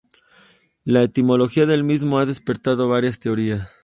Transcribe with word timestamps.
La 0.83 1.03
etimología 1.03 1.67
del 1.67 1.83
mismo 1.83 2.17
ha 2.17 2.25
despertado 2.25 2.87
varias 2.87 3.19
teorías. 3.19 3.69